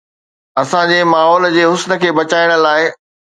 [0.61, 2.83] اسان جي ماحول جي حسن کي بچائڻ لاء